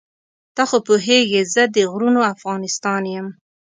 ته 0.55 0.63
خو 0.69 0.77
پوهېږې 0.87 1.41
زه 1.53 1.63
د 1.75 1.77
غرونو 1.91 2.21
افغانستان 2.33 3.01
یم. 3.13 3.27